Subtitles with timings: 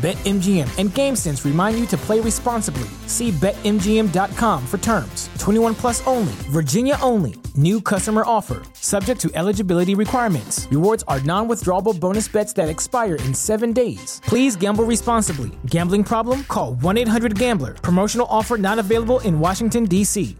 [0.00, 2.88] BetMGM and GameSense remind you to play responsibly.
[3.06, 5.28] See BetMGM.com for terms.
[5.38, 7.34] 21 plus only, Virginia only.
[7.54, 10.66] New customer offer, subject to eligibility requirements.
[10.70, 14.22] Rewards are non withdrawable bonus bets that expire in seven days.
[14.24, 15.50] Please gamble responsibly.
[15.66, 16.44] Gambling problem?
[16.44, 17.74] Call 1 800 Gambler.
[17.74, 20.34] Promotional offer not available in Washington, D.C.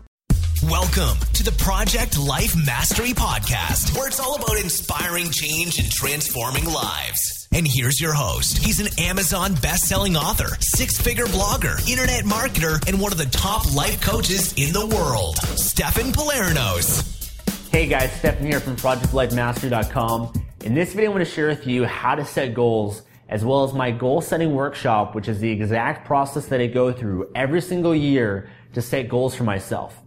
[0.70, 6.64] Welcome to the Project Life Mastery Podcast, where it's all about inspiring change and transforming
[6.64, 7.39] lives.
[7.60, 8.56] And here's your host.
[8.56, 14.00] He's an Amazon best-selling author, six-figure blogger, internet marketer, and one of the top life
[14.00, 17.28] coaches in the world, Stefan Palernos.
[17.70, 20.32] Hey guys, Stefan here from ProjectLifeMastery.com.
[20.64, 23.62] In this video, I'm going to share with you how to set goals, as well
[23.64, 27.60] as my goal setting workshop, which is the exact process that I go through every
[27.60, 29.99] single year to set goals for myself.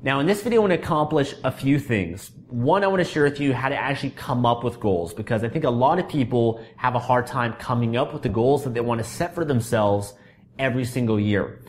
[0.00, 2.30] Now in this video, I want to accomplish a few things.
[2.46, 5.42] One, I want to share with you how to actually come up with goals because
[5.42, 8.62] I think a lot of people have a hard time coming up with the goals
[8.62, 10.14] that they want to set for themselves
[10.56, 11.62] every single year.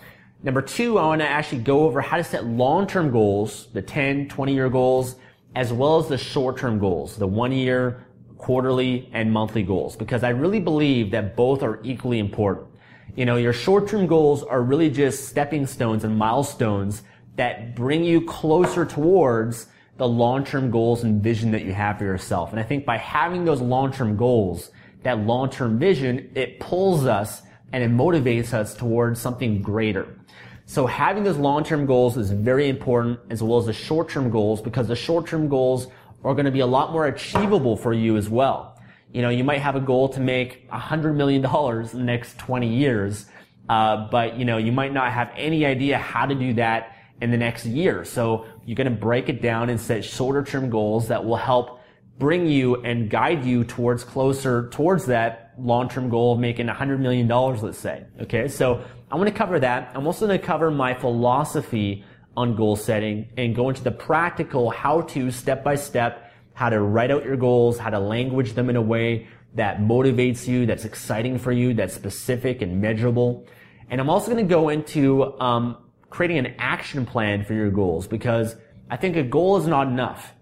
[0.44, 4.30] Number two, I want to actually go over how to set long-term goals, the 10,
[4.30, 5.16] 20 year goals,
[5.56, 8.06] as well as the short-term goals, the one year,
[8.38, 12.68] quarterly, and monthly goals, because I really believe that both are equally important.
[13.16, 17.02] You know, your short-term goals are really just stepping stones and milestones
[17.40, 22.52] that bring you closer towards the long-term goals and vision that you have for yourself.
[22.52, 24.72] And I think by having those long-term goals,
[25.04, 27.42] that long-term vision, it pulls us
[27.72, 30.20] and it motivates us towards something greater.
[30.66, 34.90] So having those long-term goals is very important as well as the short-term goals because
[34.90, 35.88] the short-term goals
[36.26, 38.78] are going to be a lot more achievable for you as well.
[39.14, 42.06] You know, you might have a goal to make a hundred million dollars in the
[42.06, 43.28] next 20 years,
[43.70, 47.32] uh, but you know, you might not have any idea how to do that in
[47.32, 48.06] the next year.
[48.06, 51.82] So you're going to break it down and set shorter term goals that will help
[52.18, 57.28] bring you and guide you towards closer towards that long-term goal of making $100 million,
[57.28, 58.06] let's say.
[58.22, 58.48] Okay.
[58.48, 59.92] So I want to cover that.
[59.96, 62.04] I'm also going to cover my philosophy
[62.38, 66.82] on goal setting and go into the practical how to step by step, how to
[66.82, 70.86] write out your goals, how to language them in a way that motivates you, that's
[70.86, 73.48] exciting for you, that's specific and measurable.
[73.90, 75.78] And I'm also going to go into um,
[76.10, 78.56] creating an action plan for your goals because
[78.90, 80.34] I think a goal is not enough.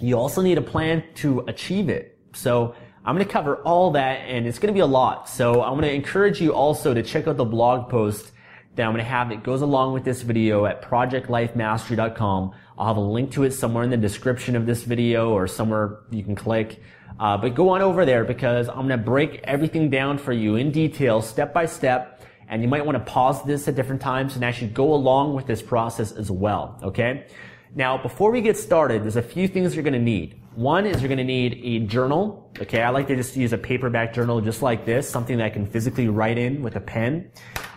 [0.00, 2.18] You also need a plan to achieve it.
[2.34, 5.28] So I'm going to cover all that and it's going to be a lot.
[5.28, 8.32] So I'm going to encourage you also to check out the blog post
[8.74, 12.52] that I'm going to have that goes along with this video at projectlifemastery.com.
[12.78, 16.00] I'll have a link to it somewhere in the description of this video or somewhere
[16.10, 16.82] you can click.
[17.18, 20.56] Uh, but go on over there because I'm going to break everything down for you
[20.56, 22.15] in detail, step by step,
[22.48, 25.46] and you might want to pause this at different times and actually go along with
[25.46, 26.78] this process as well.
[26.82, 27.26] Okay.
[27.74, 30.40] Now, before we get started, there's a few things you're going to need.
[30.54, 32.50] One is you're going to need a journal.
[32.58, 32.82] Okay.
[32.82, 35.66] I like to just use a paperback journal just like this, something that I can
[35.66, 37.30] physically write in with a pen.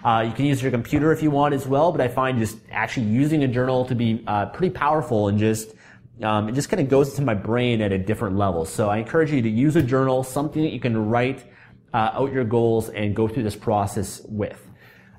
[0.04, 2.60] Uh, you can use your computer if you want as well, but I find just
[2.72, 5.74] actually using a journal to be uh, pretty powerful and just
[6.22, 8.66] um, it just kind of goes into my brain at a different level.
[8.66, 11.46] So I encourage you to use a journal, something that you can write
[11.94, 14.66] uh, out your goals and go through this process with.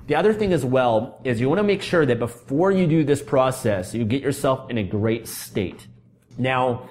[0.07, 3.05] The other thing as well is you want to make sure that before you do
[3.05, 5.87] this process, you get yourself in a great state.
[6.37, 6.89] Now,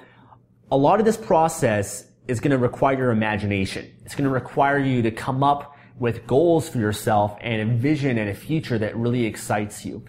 [0.70, 3.92] a lot of this process is going to require your imagination.
[4.04, 8.16] It's going to require you to come up with goals for yourself and a vision
[8.16, 10.02] and a future that really excites you.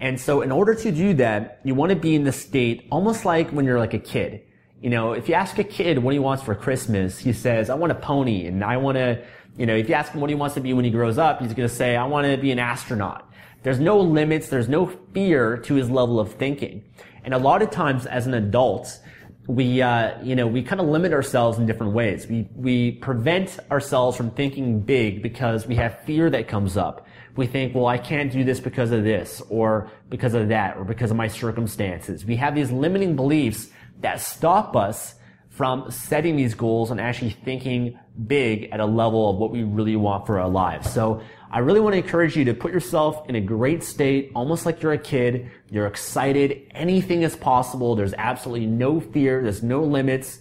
[0.00, 3.24] And so in order to do that, you want to be in the state almost
[3.24, 4.42] like when you're like a kid.
[4.80, 7.74] You know, if you ask a kid what he wants for Christmas, he says, I
[7.74, 9.24] want a pony and I want to,
[9.56, 11.40] you know, if you ask him what he wants to be when he grows up,
[11.40, 13.28] he's going to say, I want to be an astronaut.
[13.64, 14.48] There's no limits.
[14.48, 16.84] There's no fear to his level of thinking.
[17.24, 19.00] And a lot of times as an adult,
[19.48, 22.28] we, uh, you know, we kind of limit ourselves in different ways.
[22.28, 27.06] We, we prevent ourselves from thinking big because we have fear that comes up.
[27.34, 30.84] We think, well, I can't do this because of this or because of that or
[30.84, 32.24] because of my circumstances.
[32.24, 35.14] We have these limiting beliefs that stop us
[35.50, 39.96] from setting these goals and actually thinking big at a level of what we really
[39.96, 40.88] want for our lives.
[40.90, 44.66] So I really want to encourage you to put yourself in a great state, almost
[44.66, 45.50] like you're a kid.
[45.70, 46.70] You're excited.
[46.74, 47.96] Anything is possible.
[47.96, 49.42] There's absolutely no fear.
[49.42, 50.38] There's no limits.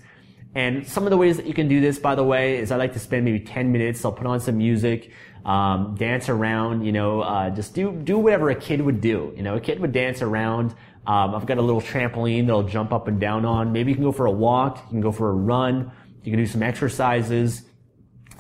[0.54, 2.78] And some of the ways that you can do this, by the way, is I
[2.78, 4.04] like to spend maybe 10 minutes.
[4.04, 5.12] I'll put on some music,
[5.46, 9.34] um, dance around, you know, uh, just do, do whatever a kid would do.
[9.36, 10.76] You know, a kid would dance around.
[11.08, 13.72] Um, I've got a little trampoline that I'll jump up and down on.
[13.72, 14.78] Maybe you can go for a walk.
[14.86, 15.90] You can go for a run.
[16.24, 17.64] You can do some exercises.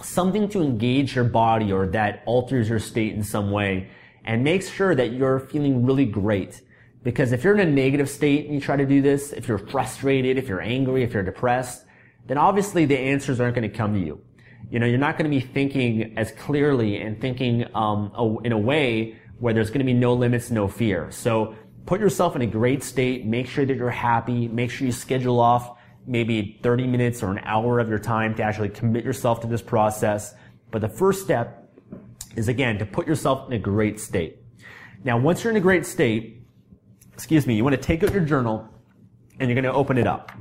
[0.04, 3.90] Something to engage your body or that alters your state in some way
[4.25, 6.62] and makes sure that you're feeling really great.
[7.04, 9.58] Because if you're in a negative state and you try to do this, if you're
[9.58, 11.86] frustrated, if you're angry, if you're depressed,
[12.25, 14.22] then obviously the answers aren't going to come to you.
[14.69, 18.58] You know, you're not going to be thinking as clearly and thinking um, in a
[18.58, 21.10] way where there's going to be no limits, no fear.
[21.12, 21.56] So
[21.88, 23.25] put yourself in a great state.
[23.25, 24.48] Make sure that you're happy.
[24.48, 28.44] Make sure you schedule off maybe 30 minutes or an hour of your time to
[28.44, 30.36] actually commit yourself to this process.
[30.69, 31.74] But the first step
[32.36, 34.38] is again to put yourself in a great state.
[35.04, 36.44] Now, once you're in a great state,
[37.13, 38.68] excuse me, you want to take out your journal
[39.40, 40.31] and you're going to open it up.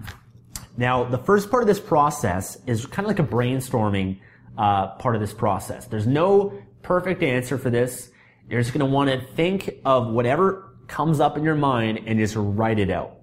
[0.77, 4.19] Now, the first part of this process is kind of like a brainstorming
[4.59, 5.87] uh, part of this process.
[5.87, 8.11] There's no perfect answer for this.
[8.49, 12.19] You're just going to want to think of whatever comes up in your mind and
[12.19, 13.17] just write it out.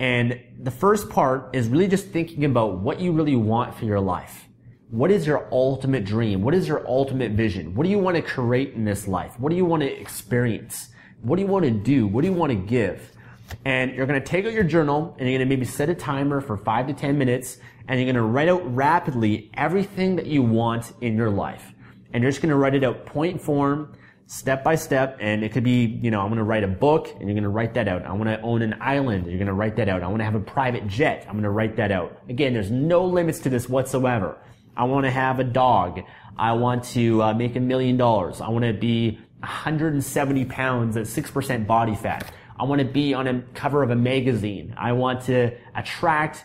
[0.00, 4.00] And the first part is really just thinking about what you really want for your
[4.00, 4.48] life.
[4.90, 6.42] What is your ultimate dream?
[6.42, 7.74] What is your ultimate vision?
[7.74, 9.38] What do you want to create in this life?
[9.38, 10.88] What do you want to experience?
[11.20, 12.06] What do you want to do?
[12.06, 13.12] What do you want to give?
[13.64, 15.94] And you're going to take out your journal and you're going to maybe set a
[15.94, 17.58] timer for five to 10 minutes
[17.88, 21.72] and you're going to write out rapidly everything that you want in your life.
[22.12, 23.94] And you're just going to write it out point form,
[24.28, 25.16] step by step.
[25.20, 27.48] And it could be, you know, I'm to write a book and you're going to
[27.48, 28.04] write that out.
[28.04, 29.26] I want to own an island.
[29.26, 30.02] You're going to write that out.
[30.02, 31.24] I want to have a private jet.
[31.26, 32.20] I'm going to write that out.
[32.28, 34.38] Again, there's no limits to this whatsoever.
[34.76, 36.02] I want to have a dog.
[36.36, 38.40] I want to uh, make a million dollars.
[38.40, 42.30] I want to be 170 pounds at 6% body fat.
[42.60, 44.74] I want to be on a cover of a magazine.
[44.76, 46.44] I want to attract,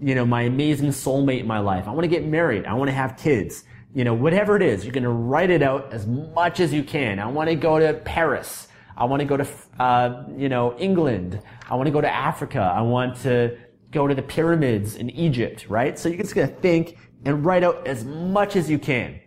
[0.00, 1.86] you know, my amazing soulmate in my life.
[1.86, 2.66] I want to get married.
[2.66, 3.64] I want to have kids.
[3.94, 6.84] You know, whatever it is, you're going to write it out as much as you
[6.84, 7.18] can.
[7.18, 8.68] I want to go to Paris.
[8.96, 9.48] I want to go to,
[9.80, 11.40] uh, you know, England.
[11.68, 12.60] I want to go to Africa.
[12.60, 13.58] I want to
[13.90, 15.98] go to the pyramids in Egypt, right?
[15.98, 19.20] So you're just going to think and write out as much as you can.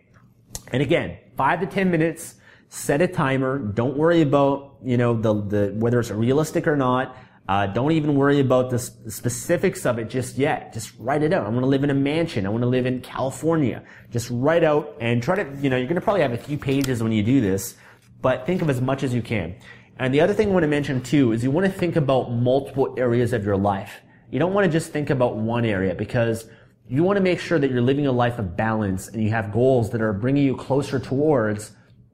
[0.72, 2.36] And again, five to 10 minutes
[2.68, 3.58] set a timer.
[3.58, 7.16] Don't worry about, you know, the, the, whether it's realistic or not.
[7.46, 10.72] Uh, don't even worry about the specifics of it just yet.
[10.72, 11.44] Just write it out.
[11.44, 12.46] I want to live in a mansion.
[12.46, 13.84] I want to live in California.
[14.10, 16.56] Just write out and try to, you know, you're going to probably have a few
[16.56, 17.76] pages when you do this,
[18.22, 19.56] but think of as much as you can.
[19.98, 22.32] And the other thing I want to mention too is you want to think about
[22.32, 24.00] multiple areas of your life.
[24.30, 26.48] You don't want to just think about one area because
[26.88, 29.52] you want to make sure that you're living a life of balance and you have
[29.52, 31.72] goals that are bringing you closer towards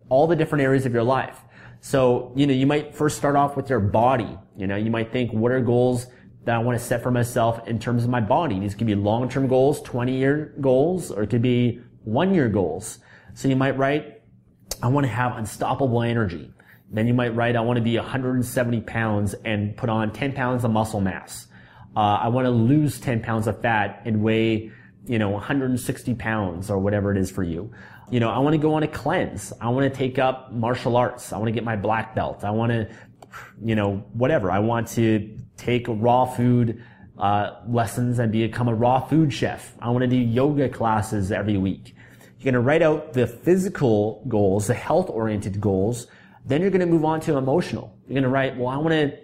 [0.09, 1.41] all the different areas of your life.
[1.81, 4.38] So, you know, you might first start off with your body.
[4.56, 6.06] You know, you might think, what are goals
[6.44, 8.61] that I want to set for myself in terms of my body?
[8.61, 12.99] These could be long-term goals, 20-year goals, or it could be one-year goals.
[13.35, 14.21] So you might write,
[14.82, 16.53] I want to have unstoppable energy.
[16.91, 20.65] Then you might write, I want to be 170 pounds and put on 10 pounds
[20.65, 21.47] of muscle mass.
[21.97, 24.71] Uh, I want to lose 10 pounds of fat and weigh,
[25.06, 27.73] you know, 160 pounds or whatever it is for you
[28.11, 29.53] you know, I want to go on a cleanse.
[29.61, 31.33] I want to take up martial arts.
[31.33, 32.45] I want to get my black belt.
[32.45, 32.89] I want to,
[33.65, 34.51] you know, whatever.
[34.51, 36.83] I want to take raw food
[37.19, 39.75] uh, lessons and become a raw food chef.
[39.81, 41.95] I want to do yoga classes every week.
[42.38, 46.07] You're going to write out the physical goals, the health oriented goals.
[46.47, 47.97] Then you're going to move on to emotional.
[48.07, 49.19] You're going to write, well, I want to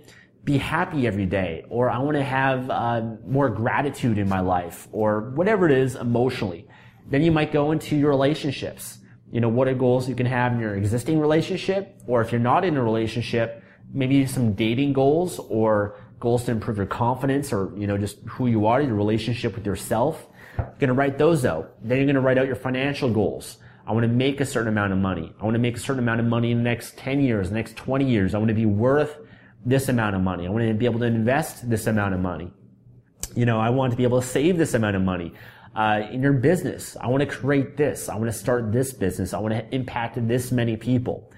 [0.44, 4.86] be happy every day, or I want to have uh, more gratitude in my life,
[4.92, 6.68] or whatever it is emotionally.
[7.08, 8.98] Then you might go into your relationships.
[9.30, 12.00] You know, what are goals you can have in your existing relationship?
[12.06, 16.76] Or if you're not in a relationship, maybe some dating goals or goals to improve
[16.76, 20.26] your confidence or, you know, just who you are, your relationship with yourself.
[20.56, 21.74] You're going to write those out.
[21.82, 23.58] Then you're going to write out your financial goals.
[23.86, 25.32] I want to make a certain amount of money.
[25.40, 27.76] I want to make a certain amount of money in the next 10 years, next
[27.76, 28.34] 20 years.
[28.34, 29.16] I want to be worth
[29.64, 30.46] this amount of money.
[30.46, 32.50] I want to be able to invest this amount of money.
[33.34, 35.34] You know, I want to be able to save this amount of money
[35.76, 36.96] uh, in your business.
[37.00, 38.08] I want to create this.
[38.08, 39.34] I want to start this business.
[39.34, 41.30] I want to impact this many people.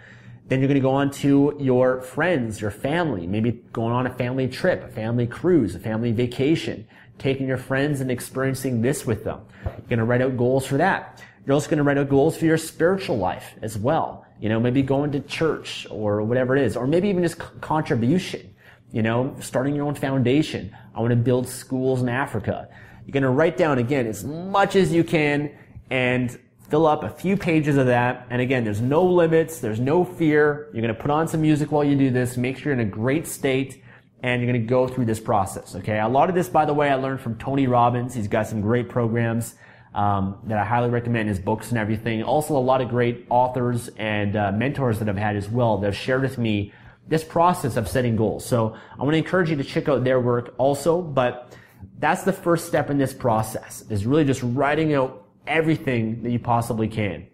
[0.46, 4.14] Then you're going to go on to your friends, your family, maybe going on a
[4.14, 6.86] family trip, a family cruise, a family vacation,
[7.18, 9.40] taking your friends and experiencing this with them.
[9.64, 11.22] You're going to write out goals for that.
[11.44, 14.24] You're also going to write out goals for your spiritual life as well.
[14.40, 18.54] You know, maybe going to church or whatever it is, or maybe even just contribution.
[18.92, 20.74] You know, starting your own foundation.
[20.94, 22.68] I want to build schools in Africa
[23.08, 25.50] You're going to write down again as much as you can
[25.88, 26.38] and
[26.68, 28.26] fill up a few pages of that.
[28.28, 29.60] And again, there's no limits.
[29.60, 30.68] There's no fear.
[30.74, 32.36] You're going to put on some music while you do this.
[32.36, 33.82] Make sure you're in a great state
[34.22, 35.74] and you're going to go through this process.
[35.74, 35.98] Okay.
[35.98, 38.12] A lot of this, by the way, I learned from Tony Robbins.
[38.12, 39.54] He's got some great programs.
[39.94, 42.22] Um, that I highly recommend his books and everything.
[42.22, 45.86] Also, a lot of great authors and uh, mentors that I've had as well that
[45.86, 46.74] have shared with me
[47.08, 48.44] this process of setting goals.
[48.44, 51.56] So I want to encourage you to check out their work also, but
[51.98, 56.38] that's the first step in this process is really just writing out everything that you
[56.38, 57.26] possibly can.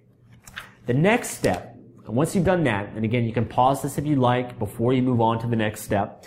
[0.86, 4.16] The next step, once you've done that, and again, you can pause this if you
[4.16, 6.24] like before you move on to the next step.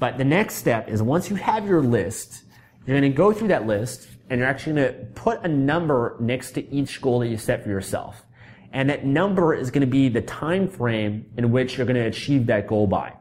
[0.00, 2.44] But the next step is once you have your list,
[2.86, 6.16] you're going to go through that list and you're actually going to put a number
[6.20, 8.22] next to each goal that you set for yourself.
[8.72, 12.06] And that number is going to be the time frame in which you're going to
[12.06, 13.14] achieve that goal by.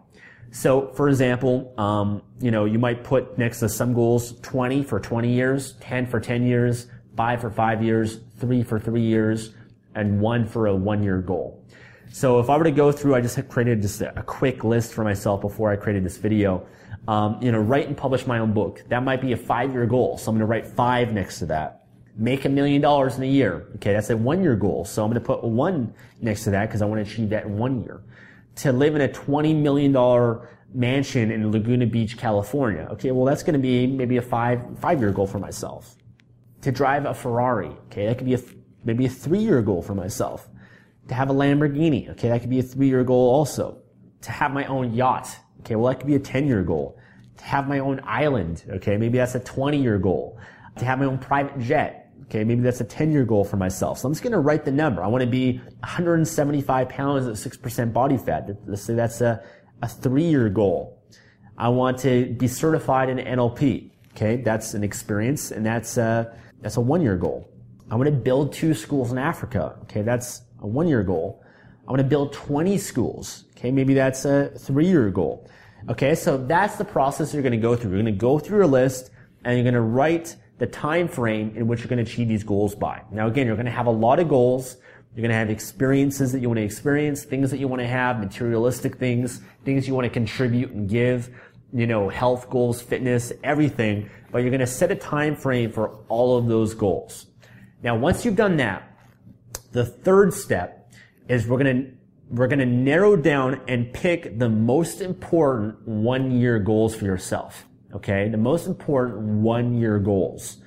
[0.52, 5.00] So, for example, um, you know, you might put next to some goals 20 for
[5.00, 9.54] 20 years, 10 for 10 years, 5 for 5 years, 3 for 3 years,
[9.96, 11.64] and 1 for a 1 year goal.
[12.10, 15.04] So if I were to go through, I just created just a quick list for
[15.04, 16.66] myself before I created this video.
[17.08, 18.84] Um, you know, write and publish my own book.
[18.88, 20.18] That might be a five year goal.
[20.18, 21.88] So I'm going to write five next to that
[22.18, 23.68] make a million dollars in a year.
[23.76, 24.84] Okay, that's a one year goal.
[24.86, 27.46] So I'm going to put one next to that because I want to achieve that
[27.46, 28.02] in one year.
[28.58, 29.94] To live in a $20 million
[30.74, 32.88] mansion in Laguna Beach, California.
[32.92, 35.96] Okay, well, that's going to be maybe a five, five year goal for myself.
[36.62, 37.70] To drive a Ferrari.
[37.86, 38.40] Okay, that could be a,
[38.84, 40.50] maybe a three year goal for myself.
[41.08, 42.10] To have a Lamborghini.
[42.12, 43.80] Okay, that could be a three year goal also.
[44.22, 45.30] To have my own yacht.
[45.62, 46.98] Okay, well, that could be a 10 year goal.
[47.38, 48.64] To have my own island.
[48.70, 50.40] Okay, maybe that's a 20 year goal.
[50.80, 54.00] To have my own private jet Okay, maybe that's a 10 year goal for myself.
[54.00, 55.04] So I'm just going to write the number.
[55.04, 58.50] I want to be 175 pounds at 6% body fat.
[58.66, 59.42] Let's say that's a,
[59.82, 61.02] a three year goal.
[61.58, 63.92] I want to be certified in NLP.
[64.12, 67.50] Okay, that's an experience and that's a, that's a one year goal.
[67.90, 69.78] I want to build two schools in Africa.
[69.84, 71.44] Okay, that's a one year goal.
[71.88, 73.46] I want to build 20 schools.
[73.56, 75.50] Okay, maybe that's a three year goal.
[75.90, 77.92] Okay, so that's the process you're going to go through.
[77.92, 79.12] You're going to go through your list
[79.46, 82.44] and you're going to write the time frame in which you're going to achieve these
[82.44, 83.02] goals by.
[83.12, 84.78] Now again, you're going to have a lot of goals.
[85.16, 87.88] You're going to have experiences that you want to experience, things that you want to
[87.88, 91.36] have, materialistic things, things you want to contribute and give,
[91.74, 94.10] you know, health goals, fitness, everything.
[94.32, 97.26] But you're going to set a time frame for all of those goals.
[97.82, 98.96] Now, once you've done that,
[99.72, 100.92] the third step
[101.28, 101.92] is we're going to
[102.30, 107.66] we're going to narrow down and pick the most important one year goals for yourself.
[107.98, 108.30] Okay.
[108.30, 110.58] The most important one year goals.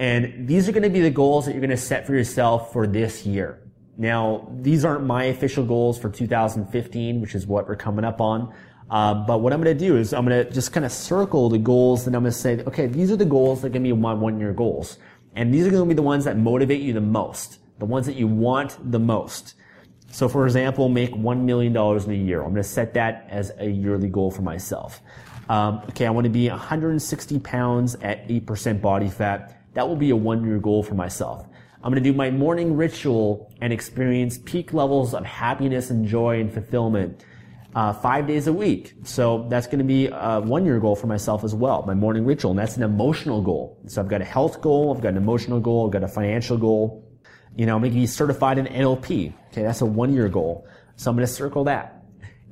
[0.00, 2.72] And these are going to be the goals that you're going to set for yourself
[2.72, 3.60] for this year.
[3.96, 8.52] Now, these aren't my official goals for 2015, which is what we're coming up on.
[8.90, 11.50] Uh, but what I'm going to do is I'm going to just kind of circle
[11.50, 13.84] the goals and I'm going to say, okay, these are the goals that are going
[13.84, 14.98] to be my one year goals.
[15.36, 18.06] And these are going to be the ones that motivate you the most, the ones
[18.06, 19.54] that you want the most.
[20.10, 22.42] So for example, make $1 million in a year.
[22.42, 25.02] I'm going to set that as a yearly goal for myself.
[25.48, 29.60] Um, okay, I want to be 160 pounds at 8% body fat.
[29.74, 31.46] That will be a one year goal for myself.
[31.82, 36.40] I'm going to do my morning ritual and experience peak levels of happiness and joy
[36.40, 37.22] and fulfillment
[37.74, 38.94] uh, five days a week.
[39.02, 42.24] So that's going to be a one year goal for myself as well, my morning
[42.24, 42.52] ritual.
[42.52, 43.78] And that's an emotional goal.
[43.86, 46.56] So I've got a health goal, I've got an emotional goal, I've got a financial
[46.56, 47.04] goal.
[47.56, 49.32] You know, I'm going to be certified in NLP.
[49.48, 50.66] Okay, that's a one year goal.
[50.96, 51.93] So I'm going to circle that.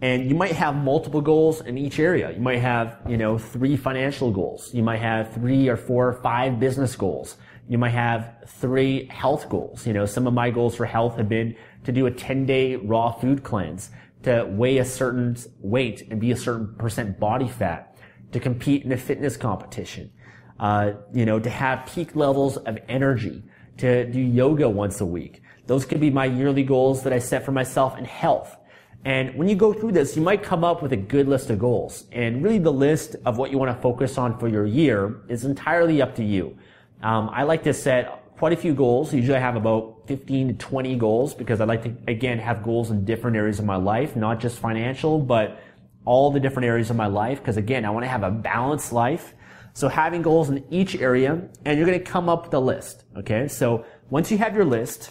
[0.03, 2.33] And you might have multiple goals in each area.
[2.33, 4.75] You might have, you know, three financial goals.
[4.75, 7.37] You might have three or four or five business goals.
[7.69, 9.87] You might have three health goals.
[9.87, 11.55] You know, some of my goals for health have been
[11.85, 13.91] to do a 10 day raw food cleanse,
[14.25, 17.97] to weigh a certain weight and be a certain percent body fat,
[18.33, 20.11] to compete in a fitness competition,
[20.59, 23.45] uh, you know, to have peak levels of energy,
[23.77, 25.43] to do yoga once a week.
[25.69, 28.57] Those could be my yearly goals that I set for myself in health.
[29.05, 31.59] And when you go through this, you might come up with a good list of
[31.59, 32.05] goals.
[32.13, 35.45] And really the list of what you want to focus on for your year is
[35.45, 36.57] entirely up to you.
[37.03, 39.13] Um, I like to set quite a few goals.
[39.13, 42.91] Usually I have about 15 to 20 goals because I like to, again, have goals
[42.91, 45.61] in different areas of my life, not just financial, but
[46.05, 47.39] all the different areas of my life.
[47.39, 49.35] Because again, I want to have a balanced life.
[49.75, 53.05] So having goals in each area and you're going to come up with a list.
[53.17, 53.49] Okay.
[53.49, 55.11] So once you have your list,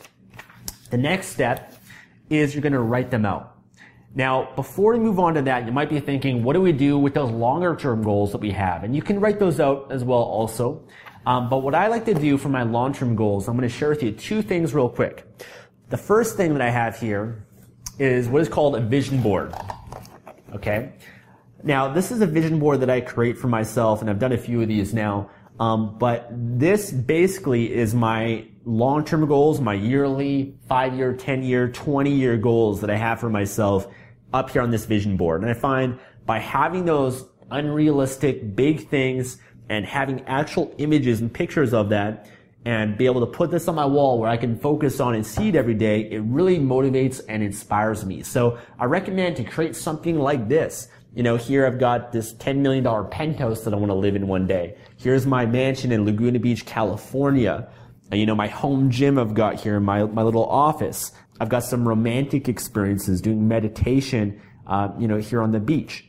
[0.92, 1.74] the next step
[2.30, 3.51] is you're going to write them out.
[4.14, 6.98] Now, before we move on to that, you might be thinking, what do we do
[6.98, 8.84] with those longer term goals that we have?
[8.84, 10.84] And you can write those out as well also.
[11.26, 13.74] Um, but what I like to do for my long term goals, I'm going to
[13.74, 15.26] share with you two things real quick.
[15.90, 17.46] The first thing that I have here
[18.00, 19.54] is what is called a vision board.
[20.54, 20.92] Okay?
[21.64, 24.38] Now, this is a vision board that I create for myself, and I've done a
[24.38, 25.30] few of these now.
[25.60, 32.90] Um, but this basically is my long-term goals, my yearly, five-year, 10-year, 20-year goals that
[32.90, 33.88] I have for myself
[34.34, 35.42] up here on this vision board.
[35.42, 39.38] And I find by having those unrealistic big things
[39.70, 42.28] and having actual images and pictures of that
[42.66, 45.26] and be able to put this on my wall where I can focus on and
[45.26, 48.22] see it every day, it really motivates and inspires me.
[48.22, 50.88] So I recommend to create something like this.
[51.16, 54.28] You know, here I've got this $10 million penthouse that I want to live in
[54.28, 54.78] one day.
[54.98, 57.68] Here's my mansion in Laguna Beach, California.
[58.12, 61.12] You know, my home gym I've got here, my, my little office.
[61.42, 66.06] I've got some romantic experiences doing meditation, uh, you know, here on the beach.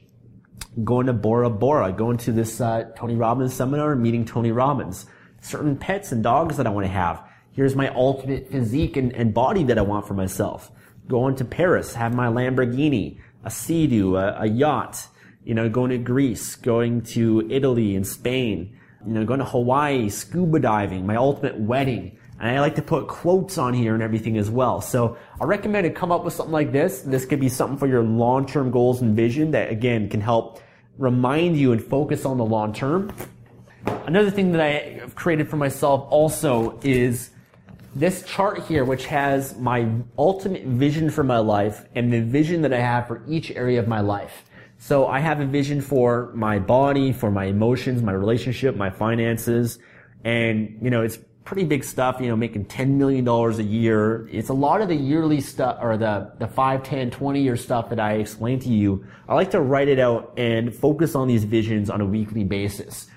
[0.84, 5.06] Going to Bora Bora, going to this uh, Tony Robbins seminar, meeting Tony Robbins.
[5.40, 7.26] Certain pets and dogs that I want to have.
[7.52, 10.70] Here's my ultimate physique and, and body that I want for myself.
[11.08, 15.06] Going to Paris, have my Lamborghini, a Sea-Doo, a, a yacht,
[15.44, 20.10] you know, going to Greece, going to Italy and Spain, you know, going to Hawaii,
[20.10, 22.18] scuba diving, my ultimate wedding.
[22.42, 24.80] And I like to put quotes on here and everything as well.
[24.80, 27.00] So I recommend to come up with something like this.
[27.00, 30.60] This could be something for your long-term goals and vision that again can help
[30.98, 33.14] remind you and focus on the long term.
[34.06, 37.30] Another thing that I have created for myself also is
[37.94, 42.72] this chart here, which has my ultimate vision for my life and the vision that
[42.72, 44.44] I have for each area of my life.
[44.78, 49.78] So I have a vision for my body, for my emotions, my relationship, my finances,
[50.24, 54.28] and you know, it's pretty big stuff, you know, making $10 million a year.
[54.30, 57.88] It's a lot of the yearly stuff or the, the 5, 10, 20 year stuff
[57.90, 59.04] that I explained to you.
[59.28, 63.08] I like to write it out and focus on these visions on a weekly basis.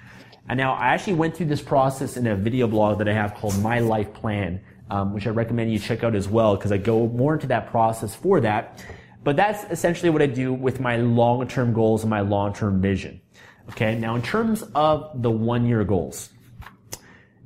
[0.47, 3.35] And now I actually went through this process in a video blog that I have
[3.35, 6.77] called My Life Plan, um, which I recommend you check out as well because I
[6.77, 8.83] go more into that process for that.
[9.23, 13.21] But that's essentially what I do with my long-term goals and my long-term vision.
[13.69, 13.97] Okay.
[13.97, 16.29] Now in terms of the one-year goals,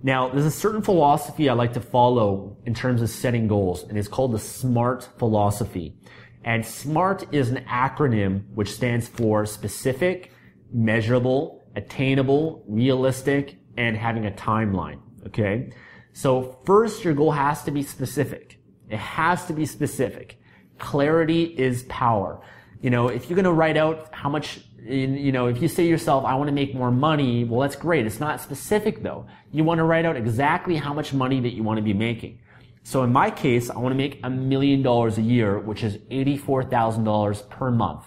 [0.02, 3.98] now, there's a certain philosophy I like to follow in terms of setting goals, and
[3.98, 5.96] it's called the SMART philosophy.
[6.44, 10.32] And SMART is an acronym which stands for specific,
[10.72, 15.02] measurable, attainable, realistic, and having a timeline.
[15.28, 15.72] Okay?
[16.14, 18.60] So first, your goal has to be specific.
[18.90, 20.40] It has to be specific.
[20.78, 22.42] Clarity is power.
[22.82, 25.84] You know, if you're going to write out how much you know, if you say
[25.84, 28.06] to yourself, I want to make more money, well, that's great.
[28.06, 29.28] It's not specific though.
[29.52, 32.40] You want to write out exactly how much money that you want to be making.
[32.84, 35.98] So in my case, I want to make a million dollars a year, which is
[36.10, 38.06] $84,000 per month.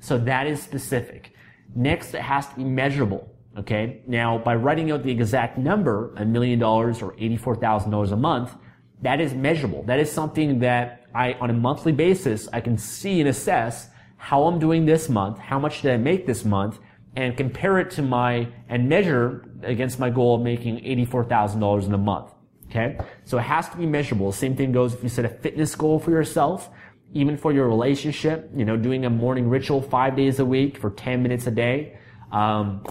[0.00, 1.34] So that is specific.
[1.74, 3.28] Next, it has to be measurable.
[3.58, 4.02] Okay.
[4.06, 8.54] Now, by writing out the exact number, a million dollars or $84,000 a month,
[9.02, 9.82] that is measurable.
[9.84, 14.44] That is something that I, on a monthly basis, I can see and assess how
[14.44, 16.78] I'm doing this month, how much did I make this month,
[17.16, 21.98] and compare it to my, and measure against my goal of making $84,000 in a
[21.98, 22.32] month.
[22.70, 22.98] Okay?
[23.24, 24.32] So it has to be measurable.
[24.32, 26.70] Same thing goes if you set a fitness goal for yourself,
[27.12, 30.90] even for your relationship, you know, doing a morning ritual five days a week for
[30.90, 31.96] 10 minutes a day.
[32.32, 32.84] Um,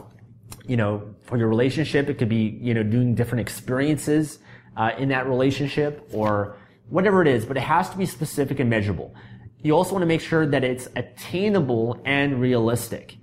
[0.66, 4.40] you know, for your relationship, it could be, you know, doing different experiences,
[4.78, 6.58] uh, in that relationship or
[6.90, 9.14] whatever it is, but it has to be specific and measurable
[9.64, 13.18] you also want to make sure that it's attainable and realistic.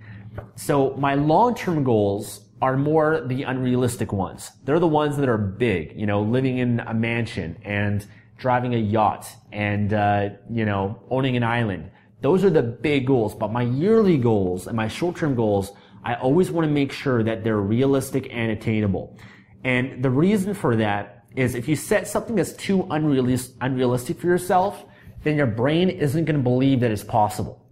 [0.57, 4.51] So my long-term goals are more the unrealistic ones.
[4.65, 8.07] They're the ones that are big, you know, living in a mansion and
[8.39, 11.91] driving a yacht and, uh, you know, owning an island.
[12.23, 13.35] Those are the big goals.
[13.35, 15.73] But my yearly goals and my short-term goals,
[16.05, 19.19] I always want to make sure that they're realistic and attainable.
[19.65, 24.85] And the reason for that is if you set something that's too unrealistic for yourself,
[25.23, 27.67] then your brain isn't going to believe that it's possible.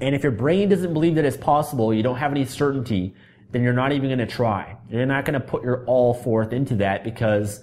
[0.00, 3.14] And if your brain doesn't believe that it's possible, you don't have any certainty,
[3.50, 4.76] then you're not even going to try.
[4.88, 7.62] You're not going to put your all forth into that because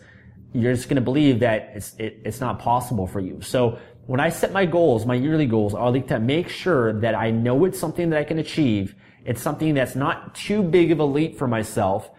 [0.54, 3.42] you're just going to believe that it's, it, it's not possible for you.
[3.42, 7.16] So when I set my goals, my yearly goals, I like to make sure that
[7.16, 8.96] I know it's something that I can achieve.
[9.26, 12.10] It's something that's not too big of a leap for myself.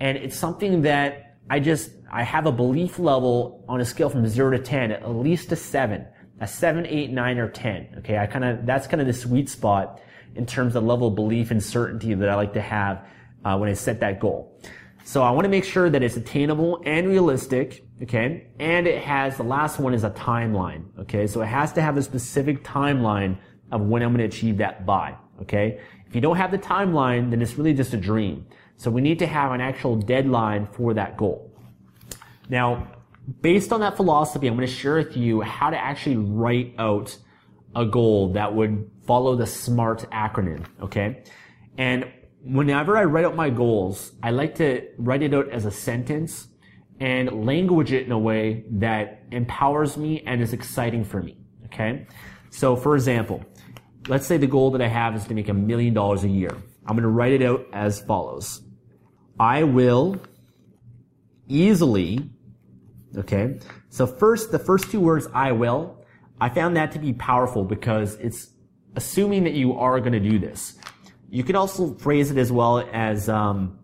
[0.00, 4.26] And it's something that I just, I have a belief level on a scale from
[4.26, 6.06] zero to 10, at least a seven
[6.40, 7.96] a seven, eight, nine, or 10.
[7.98, 8.18] Okay.
[8.18, 10.00] I kind of, that's kind of the sweet spot
[10.34, 13.06] in terms of level of belief and certainty that I like to have
[13.44, 14.60] uh, when I set that goal.
[15.04, 17.84] So I want to make sure that it's attainable and realistic.
[18.02, 18.48] Okay.
[18.58, 20.84] And it has, the last one is a timeline.
[21.00, 21.26] Okay.
[21.26, 23.38] So it has to have a specific timeline
[23.72, 25.16] of when I'm going to achieve that by.
[25.42, 25.80] Okay.
[26.06, 28.46] If you don't have the timeline, then it's really just a dream.
[28.76, 31.50] So we need to have an actual deadline for that goal.
[32.48, 32.88] Now,
[33.40, 37.16] based on that philosophy, I'm going to share with you how to actually write out
[37.74, 40.64] a goal that would follow the SMART acronym.
[40.82, 41.24] Okay.
[41.76, 42.10] And
[42.42, 46.48] whenever I write out my goals, I like to write it out as a sentence
[47.00, 51.36] and language it in a way that empowers me and is exciting for me.
[51.66, 52.06] Okay.
[52.50, 53.44] So for example,
[54.08, 56.56] let's say the goal that I have is to make a million dollars a year.
[56.86, 58.62] I'm going to write it out as follows.
[59.38, 60.18] I will
[61.48, 62.30] easily,
[63.18, 63.58] okay.
[63.88, 66.04] So first, the first two words, I will,
[66.40, 68.50] I found that to be powerful because it's
[68.94, 70.76] assuming that you are going to do this.
[71.30, 73.78] You can also phrase it as well as, um,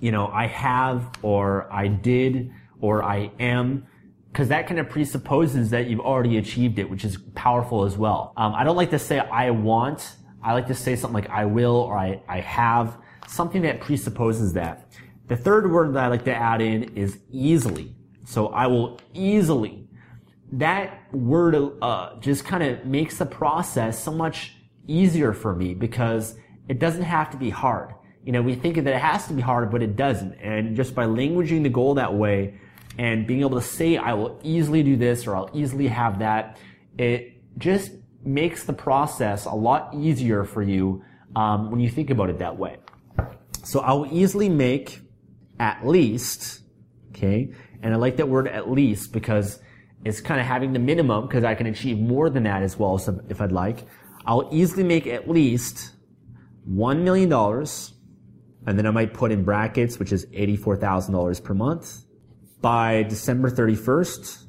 [0.00, 3.86] you know, I have or I did or I am
[4.30, 8.32] because that kind of presupposes that you've already achieved it, which is powerful as well.
[8.36, 10.16] Um, I don't like to say I want.
[10.42, 12.96] I like to say something like I will or I, I have,
[13.28, 14.90] something that presupposes that.
[15.28, 17.94] The third word that I like to add in is easily.
[18.24, 19.86] So I will easily.
[20.52, 24.56] That word uh, just kind of makes the process so much
[24.86, 26.36] easier for me because
[26.68, 27.94] it doesn't have to be hard.
[28.24, 30.34] You know, we think that it has to be hard, but it doesn't.
[30.34, 32.60] And just by languaging the goal that way
[32.98, 36.58] and being able to say, I will easily do this or I'll easily have that,
[36.98, 37.92] it just
[38.24, 41.02] makes the process a lot easier for you
[41.34, 42.76] um, when you think about it that way.
[43.64, 45.00] So I will easily make
[45.58, 46.62] at least,
[47.10, 49.58] okay, and I like that word at least because
[50.04, 53.00] it's kind of having the minimum because I can achieve more than that as well
[53.28, 53.84] if I'd like.
[54.24, 55.92] I'll easily make at least
[56.68, 57.32] $1 million
[58.66, 62.04] and then I might put in brackets, which is $84,000 per month
[62.60, 64.44] by December 31st,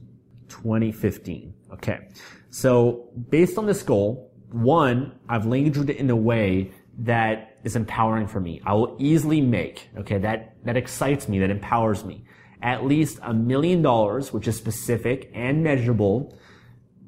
[0.48, 1.54] 2015.
[1.74, 2.08] Okay.
[2.52, 8.28] So based on this goal, one, I've languaged it in a way that is empowering
[8.28, 8.62] for me.
[8.66, 12.26] I will easily make, okay, that, that excites me, that empowers me.
[12.64, 16.34] At least a million dollars, which is specific and measurable,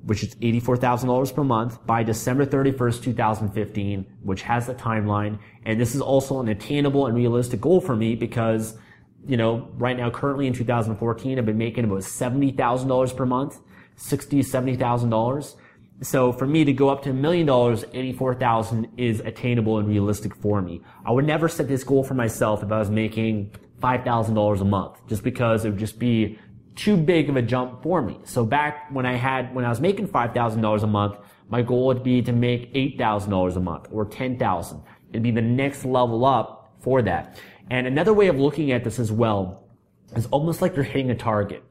[0.04, 5.40] which is $84,000 per month by December 31st, 2015, which has the timeline.
[5.66, 8.78] And this is also an attainable and realistic goal for me because,
[9.26, 13.60] you know, right now, currently in 2014, I've been making about $70,000 per month,
[13.98, 15.56] $60,000, $70,000.
[16.02, 20.36] So for me to go up to a million dollars, 84,000 is attainable and realistic
[20.36, 20.82] for me.
[21.06, 25.08] I would never set this goal for myself if I was making $5,000 a month,
[25.08, 26.40] just because it would just be
[26.76, 28.20] too big of a jump for me.
[28.24, 32.04] So back when I had, when I was making $5,000 a month, my goal would
[32.04, 34.82] be to make $8,000 a month or 10,000.
[35.10, 37.40] It'd be the next level up for that.
[37.70, 39.70] And another way of looking at this as well
[40.16, 41.64] is almost like you're hitting a target.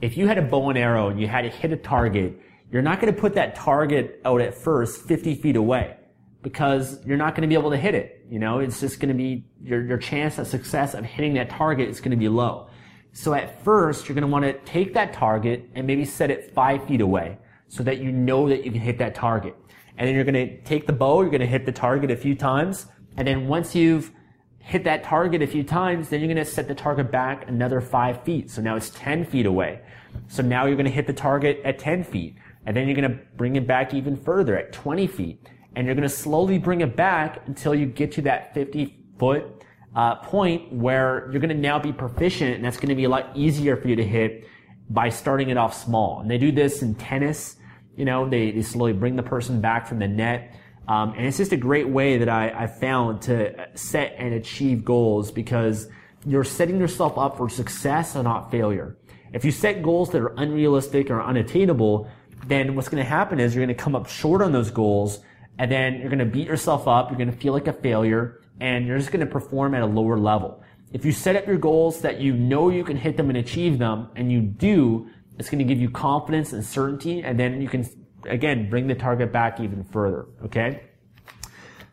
[0.00, 2.40] If you had a bow and arrow and you had to hit a target,
[2.70, 5.96] you're not going to put that target out at first 50 feet away
[6.42, 8.24] because you're not going to be able to hit it.
[8.30, 11.50] You know, it's just going to be your, your chance of success of hitting that
[11.50, 12.68] target is going to be low.
[13.12, 16.52] So at first, you're going to want to take that target and maybe set it
[16.52, 19.56] five feet away so that you know that you can hit that target.
[19.96, 22.16] And then you're going to take the bow, you're going to hit the target a
[22.16, 22.86] few times.
[23.16, 24.12] And then once you've
[24.58, 27.80] hit that target a few times, then you're going to set the target back another
[27.80, 28.50] five feet.
[28.50, 29.80] So now it's 10 feet away.
[30.28, 32.36] So now you're going to hit the target at 10 feet.
[32.66, 35.48] And then you're going to bring it back even further at 20 feet.
[35.76, 39.62] And you're going to slowly bring it back until you get to that 50 foot
[39.94, 43.08] uh, point where you're going to now be proficient and that's going to be a
[43.08, 44.48] lot easier for you to hit
[44.90, 46.20] by starting it off small.
[46.20, 47.56] And they do this in tennis.
[47.94, 50.54] You know, they, they slowly bring the person back from the net.
[50.88, 54.84] Um, and it's just a great way that I, I found to set and achieve
[54.84, 55.88] goals because
[56.24, 58.96] you're setting yourself up for success and not failure.
[59.32, 62.08] If you set goals that are unrealistic or unattainable,
[62.46, 65.20] then what's going to happen is you're going to come up short on those goals
[65.58, 67.10] and then you're going to beat yourself up.
[67.10, 69.86] You're going to feel like a failure and you're just going to perform at a
[69.86, 70.62] lower level.
[70.92, 73.78] If you set up your goals that you know you can hit them and achieve
[73.78, 77.68] them, and you do, it's going to give you confidence and certainty, and then you
[77.68, 77.86] can,
[78.24, 80.84] again, bring the target back even further, okay?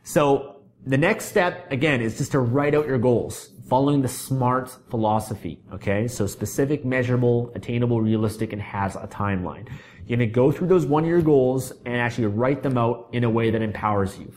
[0.03, 4.69] So, the next step, again, is just to write out your goals, following the SMART
[4.89, 6.07] philosophy, okay?
[6.07, 9.69] So specific, measurable, attainable, realistic, and has a timeline.
[10.05, 13.29] You're going to go through those one-year goals and actually write them out in a
[13.29, 14.33] way that empowers you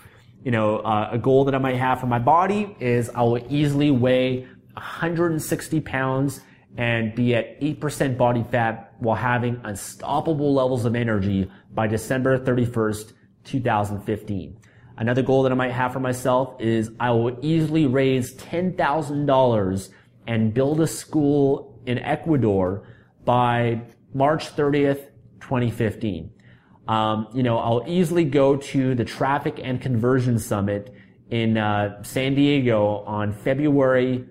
[0.46, 3.44] you know, uh, a goal that I might have for my body is I will
[3.50, 6.40] easily weigh 160 pounds
[6.76, 13.12] and be at 8% body fat while having unstoppable levels of energy by December 31st,
[13.42, 14.56] 2015.
[14.96, 19.88] Another goal that I might have for myself is I will easily raise $10,000
[20.28, 22.86] and build a school in Ecuador
[23.24, 23.80] by
[24.14, 25.08] March 30th,
[25.40, 26.30] 2015.
[26.88, 30.94] Um, you know, I'll easily go to the Traffic and Conversion Summit
[31.30, 34.26] in uh, San Diego on February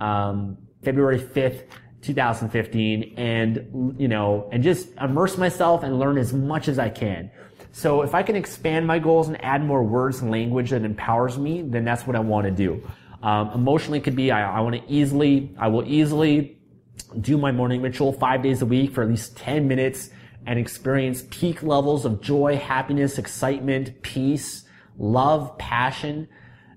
[0.00, 1.64] um, February 5th,
[2.02, 7.30] 2015, and you know, and just immerse myself and learn as much as I can.
[7.72, 11.36] So if I can expand my goals and add more words and language that empowers
[11.38, 12.88] me, then that's what I want to do.
[13.22, 16.58] Um, emotionally could be I, I want to easily, I will easily
[17.20, 20.10] do my morning ritual five days a week for at least 10 minutes
[20.48, 24.64] and experience peak levels of joy, happiness, excitement, peace,
[24.96, 26.26] love, passion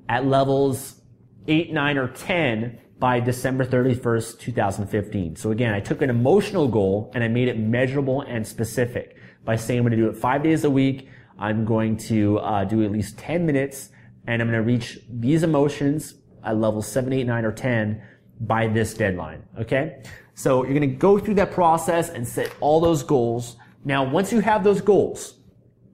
[0.10, 1.00] at levels
[1.48, 5.38] 8, 9, or 10 by December 31st, 2015.
[5.38, 9.56] So again, I took an emotional goal and I made it measurable and specific by
[9.56, 11.08] saying I'm going to do it five days a week.
[11.40, 13.90] I'm going to uh, do at least 10 minutes
[14.28, 18.04] and I'm going to reach these emotions at level 7, 8, 9, or 10
[18.42, 19.44] by this deadline.
[19.58, 20.04] Okay?
[20.34, 23.56] So you're going to go through that process and set all those goals.
[23.84, 25.36] Now, once you have those goals,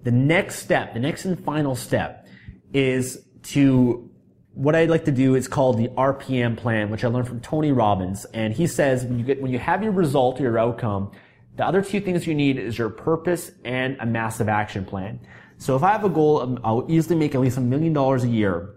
[0.04, 2.28] the next step, the next and final step
[2.73, 4.10] is to
[4.54, 7.71] what I'd like to do is called the RPM plan, which I learned from Tony
[7.71, 8.26] Robbins.
[8.34, 11.12] And he says when you get, when you have your result or your outcome,
[11.56, 15.19] the other two things you need is your purpose and a massive action plan.
[15.58, 18.28] So if I have a goal, I'll easily make at least a million dollars a
[18.28, 18.76] year.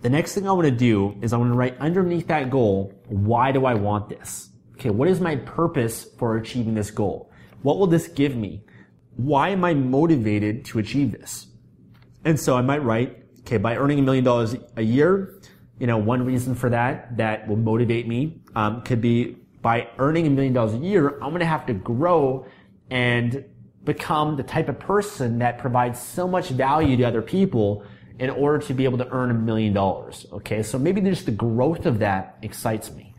[0.00, 2.92] The next thing I want to do is I want to write underneath that goal,
[3.06, 4.48] why do I want this?
[4.82, 7.30] Okay, what is my purpose for achieving this goal?
[7.62, 8.64] What will this give me?
[9.14, 11.46] Why am I motivated to achieve this?
[12.24, 15.40] And so I might write, okay, by earning a million dollars a year,
[15.78, 20.26] you know, one reason for that that will motivate me um, could be by earning
[20.26, 22.44] a million dollars a year, I'm going to have to grow
[22.90, 23.44] and
[23.84, 27.84] become the type of person that provides so much value to other people
[28.18, 30.26] in order to be able to earn a million dollars.
[30.32, 33.11] Okay, so maybe just the growth of that excites me.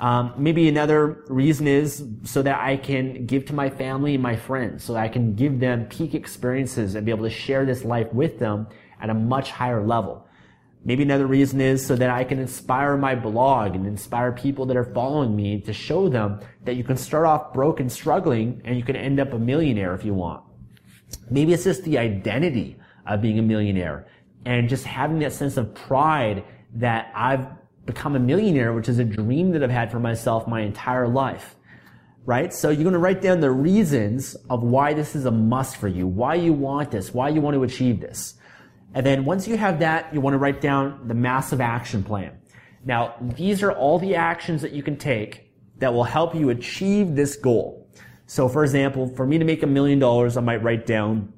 [0.00, 4.34] Um, maybe another reason is so that I can give to my family and my
[4.34, 7.84] friends, so that I can give them peak experiences and be able to share this
[7.84, 8.66] life with them
[9.00, 10.26] at a much higher level.
[10.82, 14.76] Maybe another reason is so that I can inspire my blog and inspire people that
[14.78, 18.78] are following me to show them that you can start off broke and struggling and
[18.78, 20.42] you can end up a millionaire if you want.
[21.28, 24.08] Maybe it's just the identity of being a millionaire
[24.46, 26.44] and just having that sense of pride
[26.76, 27.46] that I've
[27.86, 31.56] become a millionaire, which is a dream that I've had for myself my entire life.
[32.26, 32.52] Right?
[32.52, 35.88] So you're going to write down the reasons of why this is a must for
[35.88, 38.34] you, why you want this, why you want to achieve this.
[38.94, 42.38] And then once you have that, you want to write down the massive action plan.
[42.84, 47.14] Now, these are all the actions that you can take that will help you achieve
[47.14, 47.88] this goal.
[48.26, 51.32] So for example, for me to make a million dollars, I might write down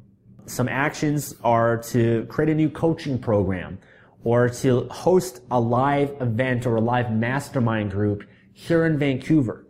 [0.47, 3.79] some actions are to create a new coaching program
[4.25, 9.67] or to host a live event or a live mastermind group here in Vancouver.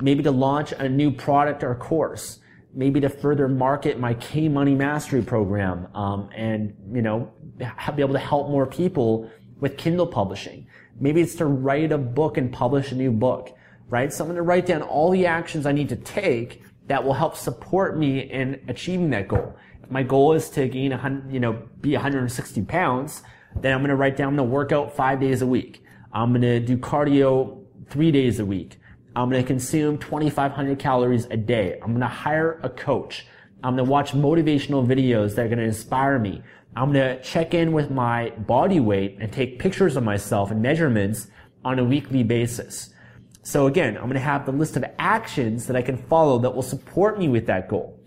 [0.00, 2.38] Maybe to launch a new product or course.
[2.74, 8.12] Maybe to further market my K Money Mastery program um, and you know be able
[8.12, 9.30] to help more people
[9.60, 10.66] with Kindle publishing.
[11.00, 13.56] Maybe it's to write a book and publish a new book,
[13.88, 14.12] right?
[14.12, 17.14] So I'm going to write down all the actions I need to take that will
[17.14, 20.98] help support me in achieving that goal If my goal is to gain
[21.30, 23.22] you know, be 160 pounds,
[23.56, 25.82] then I'm going to write down, I'm going to work out five days a week.
[26.12, 28.78] I'm going to do cardio three days a week.
[29.16, 31.78] I'm going to consume 2,500 calories a day.
[31.82, 33.26] I'm going to hire a coach.
[33.62, 36.42] I'm going to watch motivational videos that are going to inspire me.
[36.76, 40.62] I'm going to check in with my body weight and take pictures of myself and
[40.62, 41.26] measurements
[41.64, 42.90] on a weekly basis.
[43.42, 46.54] So again, I'm going to have the list of actions that I can follow that
[46.54, 47.97] will support me with that goal.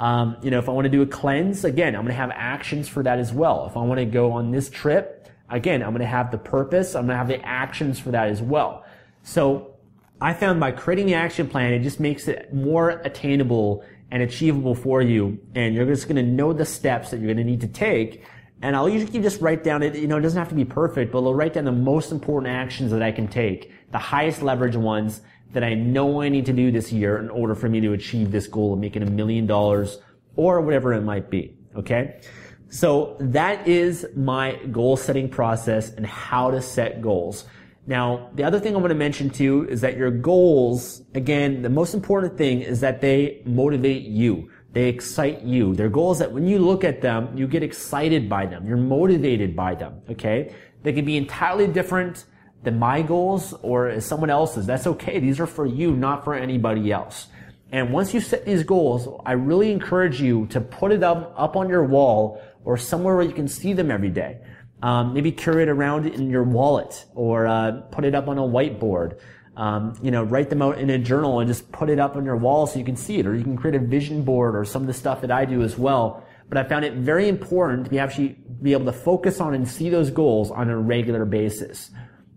[0.00, 2.32] Um, you know, if I want to do a cleanse, again, I'm going to have
[2.34, 3.66] actions for that as well.
[3.66, 6.94] If I want to go on this trip, again, I'm going to have the purpose.
[6.94, 8.84] I'm going to have the actions for that as well.
[9.22, 9.74] So
[10.18, 14.74] I found by creating the action plan, it just makes it more attainable and achievable
[14.74, 15.38] for you.
[15.54, 18.24] And you're just going to know the steps that you're going to need to take.
[18.62, 21.12] And I'll usually just write down it, you know, it doesn't have to be perfect,
[21.12, 24.76] but I'll write down the most important actions that I can take, the highest leverage
[24.76, 25.20] ones
[25.52, 28.30] that I know I need to do this year in order for me to achieve
[28.30, 29.98] this goal of making a million dollars
[30.36, 31.56] or whatever it might be.
[31.76, 32.20] Okay.
[32.68, 37.46] So that is my goal setting process and how to set goals.
[37.86, 41.68] Now, the other thing I want to mention too is that your goals, again, the
[41.68, 44.50] most important thing is that they motivate you.
[44.72, 45.74] They excite you.
[45.74, 48.68] They're goals that when you look at them, you get excited by them.
[48.68, 50.02] You're motivated by them.
[50.08, 50.54] Okay.
[50.84, 52.26] They can be entirely different
[52.62, 54.66] than my goals or someone else's.
[54.66, 55.18] That's okay.
[55.18, 57.28] These are for you, not for anybody else.
[57.72, 61.56] And once you set these goals, I really encourage you to put it up, up
[61.56, 64.38] on your wall or somewhere where you can see them every day.
[64.82, 68.42] Um, maybe carry it around in your wallet or uh, put it up on a
[68.42, 69.18] whiteboard.
[69.56, 72.24] Um, you know, write them out in a journal and just put it up on
[72.24, 73.26] your wall so you can see it.
[73.26, 75.62] Or you can create a vision board or some of the stuff that I do
[75.62, 76.24] as well.
[76.48, 79.68] But I found it very important to be actually be able to focus on and
[79.68, 81.90] see those goals on a regular basis.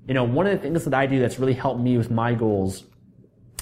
[0.07, 2.33] You know, one of the things that I do that's really helped me with my
[2.33, 2.83] goals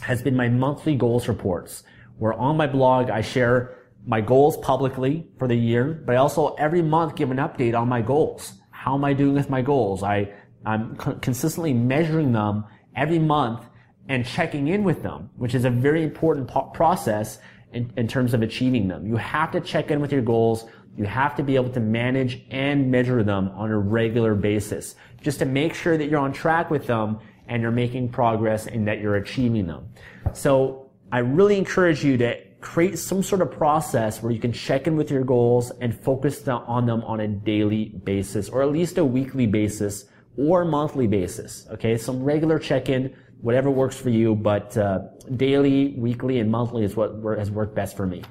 [0.01, 1.83] has been my monthly goals reports,
[2.17, 6.55] where on my blog I share my goals publicly for the year, but I also
[6.55, 8.53] every month give an update on my goals.
[8.71, 10.01] How am I doing with my goals?
[10.01, 10.33] I,
[10.65, 13.63] I'm consistently measuring them every month
[14.09, 17.37] and checking in with them, which is a very important po- process
[17.71, 19.05] in, in terms of achieving them.
[19.05, 20.65] You have to check in with your goals.
[20.97, 25.39] You have to be able to manage and measure them on a regular basis just
[25.39, 28.99] to make sure that you're on track with them and you're making progress and that
[28.99, 29.89] you're achieving them.
[30.33, 34.87] So I really encourage you to create some sort of process where you can check
[34.87, 38.97] in with your goals and focus on them on a daily basis or at least
[38.97, 40.05] a weekly basis
[40.37, 41.67] or monthly basis.
[41.71, 41.97] Okay.
[41.97, 44.99] Some regular check-in, whatever works for you, but uh,
[45.35, 48.23] daily, weekly, and monthly is what has worked best for me.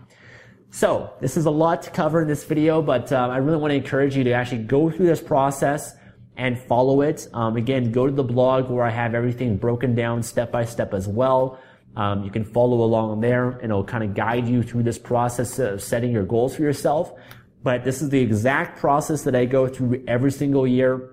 [0.71, 3.73] So this is a lot to cover in this video, but uh, I really want
[3.73, 5.95] to encourage you to actually go through this process
[6.37, 7.29] and follow it.
[7.33, 10.95] Um, again, go to the blog where I have everything broken down step by step
[10.95, 11.59] as well.
[11.97, 15.59] Um, you can follow along there and it'll kind of guide you through this process
[15.59, 17.13] of setting your goals for yourself.
[17.63, 21.11] But this is the exact process that I go through every single year.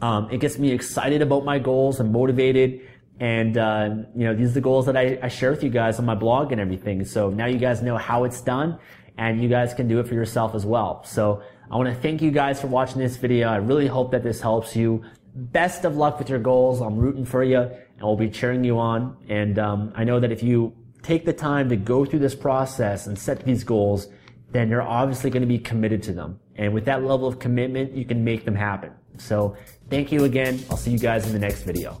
[0.00, 2.82] Um, it gets me excited about my goals and motivated.
[3.18, 5.98] And, uh, you know, these are the goals that I, I share with you guys
[5.98, 7.04] on my blog and everything.
[7.04, 8.78] So now you guys know how it's done
[9.16, 11.02] and you guys can do it for yourself as well.
[11.04, 13.48] So I want to thank you guys for watching this video.
[13.48, 15.02] I really hope that this helps you.
[15.34, 16.80] Best of luck with your goals.
[16.80, 19.16] I'm rooting for you and we'll be cheering you on.
[19.28, 23.06] And, um, I know that if you take the time to go through this process
[23.06, 24.08] and set these goals,
[24.52, 26.40] then you're obviously going to be committed to them.
[26.54, 28.92] And with that level of commitment, you can make them happen.
[29.18, 29.56] So
[29.90, 30.62] thank you again.
[30.70, 31.98] I'll see you guys in the next video.